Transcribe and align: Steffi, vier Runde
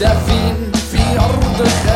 Steffi, 0.00 0.54
vier 0.90 1.20
Runde 1.20 1.89